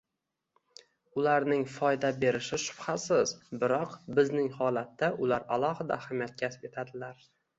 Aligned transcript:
Ularning 1.23 1.65
foyda 1.73 2.09
berishi 2.23 2.59
shubhasiz, 2.63 3.35
biroq 3.63 3.93
bizning 4.21 4.49
holatda 4.61 5.11
ular 5.27 5.47
alohida 5.59 6.01
ahamiyat 6.01 6.37
kasb 6.43 6.67
etadilar. 6.71 7.25